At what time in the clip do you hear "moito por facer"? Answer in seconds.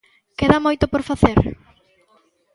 0.65-1.39